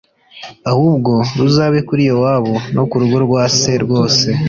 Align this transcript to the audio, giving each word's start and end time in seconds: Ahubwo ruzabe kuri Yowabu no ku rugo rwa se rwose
Ahubwo 0.71 1.11
ruzabe 1.39 1.79
kuri 1.87 2.01
Yowabu 2.09 2.55
no 2.75 2.83
ku 2.89 2.95
rugo 3.01 3.17
rwa 3.25 3.43
se 3.57 3.71
rwose 3.83 4.27